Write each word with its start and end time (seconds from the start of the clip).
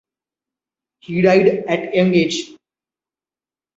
He 1.01 1.21
died 1.21 1.47
at 1.67 1.93
young 1.93 2.15
age. 2.15 2.55